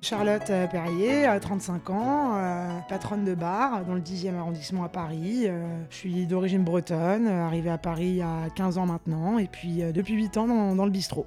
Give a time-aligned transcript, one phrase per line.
[0.00, 4.88] Charlotte euh, Perrier, à 35 ans, euh, patronne de bar dans le 10e arrondissement à
[4.88, 5.46] Paris.
[5.46, 9.48] Euh, je suis d'origine bretonne, arrivée à Paris il y a 15 ans maintenant, et
[9.48, 11.26] puis depuis 8 ans dans, dans le bistrot.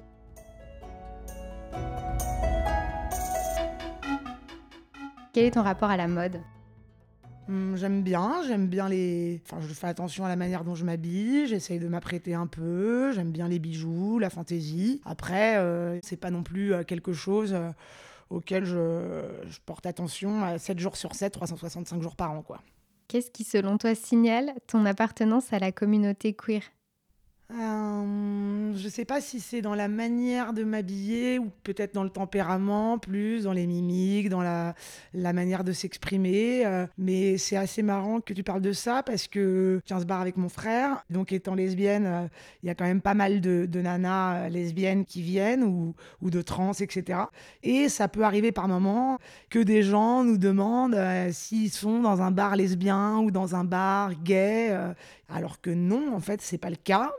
[5.34, 6.40] Quel est ton rapport à la mode?
[7.48, 9.42] Hum, J'aime bien, j'aime bien les.
[9.44, 13.12] Enfin, je fais attention à la manière dont je m'habille, j'essaye de m'apprêter un peu,
[13.12, 15.00] j'aime bien les bijoux, la fantaisie.
[15.04, 17.70] Après, euh, c'est pas non plus euh, quelque chose euh,
[18.32, 19.22] auquel je,
[19.66, 22.60] porte attention euh, 7 jours sur 7, 365 jours par an, quoi.
[23.08, 26.62] Qu'est-ce qui, selon toi, signale ton appartenance à la communauté queer?
[27.54, 32.10] Euh, je sais pas si c'est dans la manière de m'habiller ou peut-être dans le
[32.10, 34.74] tempérament, plus dans les mimiques, dans la,
[35.14, 36.64] manière de s'exprimer.
[36.66, 40.04] euh, mais c'est assez marrant que tu parles de ça parce que je tiens ce
[40.04, 41.04] bar avec mon frère.
[41.10, 42.26] Donc, étant lesbienne, euh,
[42.62, 46.42] il y a quand même pas mal de, nanas euh, lesbiennes qui viennent ou, de
[46.42, 47.20] trans, etc.
[47.62, 49.18] Et ça peut arriver par moments
[49.50, 50.98] que des gens nous demandent
[51.30, 54.74] s'ils sont dans un bar lesbien ou dans un bar gay.
[55.28, 57.12] alors que non, en fait, c'est pas le cas.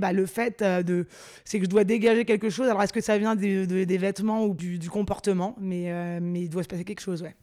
[0.00, 1.06] Bah, le fait euh, de.
[1.44, 2.68] C'est que je dois dégager quelque chose.
[2.68, 5.56] Alors, est-ce que ça vient des, de- des vêtements ou du, du comportement?
[5.60, 7.34] Mais, euh, mais il doit se passer quelque chose, ouais.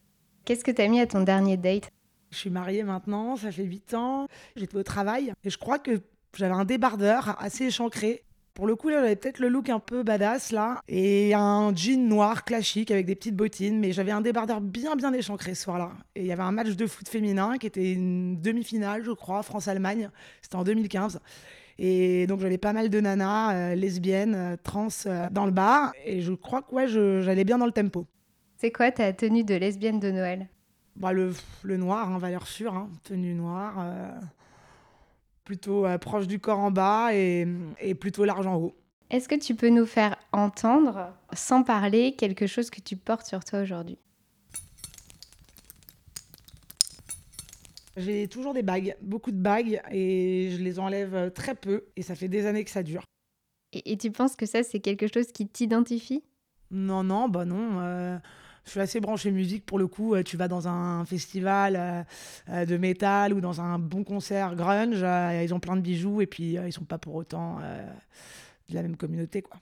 [0.46, 1.90] Qu'est-ce que t'as mis à ton dernier date?
[2.32, 4.28] Je suis mariée maintenant, ça fait 8 ans.
[4.56, 6.02] J'étais au travail et je crois que
[6.36, 8.22] j'avais un débardeur assez échancré.
[8.54, 12.08] Pour le coup, là, j'avais peut-être le look un peu badass, là, et un jean
[12.08, 15.92] noir classique avec des petites bottines, mais j'avais un débardeur bien, bien échancré ce soir-là.
[16.16, 19.44] Et il y avait un match de foot féminin qui était une demi-finale, je crois,
[19.44, 20.10] France-Allemagne.
[20.42, 21.20] C'était en 2015.
[21.78, 25.92] Et donc, j'avais pas mal de nanas euh, lesbiennes, euh, trans euh, dans le bar.
[26.06, 28.06] Et je crois que, ouais, j'allais bien dans le tempo.
[28.58, 30.48] C'est quoi ta tenue de lesbienne de Noël?
[30.96, 34.12] Bah, le, le noir, hein, valeur sûre, hein, tenue noire, euh,
[35.44, 37.46] plutôt proche du corps en bas et,
[37.82, 38.76] et plutôt large en haut.
[39.10, 43.44] Est-ce que tu peux nous faire entendre, sans parler, quelque chose que tu portes sur
[43.44, 44.00] toi aujourd'hui?
[47.98, 52.16] J'ai toujours des bagues, beaucoup de bagues, et je les enlève très peu, et ça
[52.16, 53.04] fait des années que ça dure.
[53.72, 56.24] et, et tu penses que ça, c'est quelque chose qui t'identifie?
[56.72, 57.80] Non, non, bah non.
[57.80, 58.18] euh,
[58.66, 60.16] je suis assez branchée musique pour le coup.
[60.16, 62.06] euh, tu vas dans un festival
[62.50, 66.22] euh, de métal ou dans un bon concert grunge, euh, ils ont plein de bijoux,
[66.22, 67.60] et puis ils sont pas pour autant
[68.70, 69.60] de la même communauté, quoi.